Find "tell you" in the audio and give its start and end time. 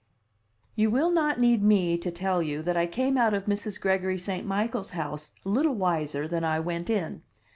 2.09-2.63